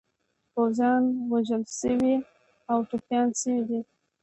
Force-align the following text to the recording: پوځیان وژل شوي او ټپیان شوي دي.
پوځیان 0.53 1.03
وژل 1.31 1.63
شوي 1.79 2.15
او 2.71 2.77
ټپیان 2.89 3.27
شوي 3.41 3.61
دي. 3.69 3.79